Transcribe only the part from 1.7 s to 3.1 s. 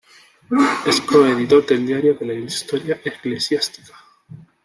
Diario de la historia